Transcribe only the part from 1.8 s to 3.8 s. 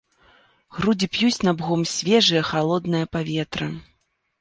свежае, халоднае паветра.